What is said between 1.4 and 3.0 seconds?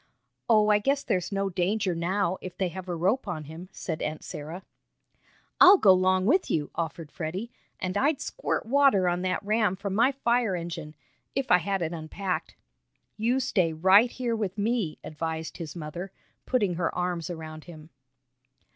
danger now, if they have a